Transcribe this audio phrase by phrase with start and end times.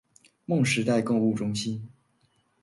[0.47, 1.87] 夢時代購物中心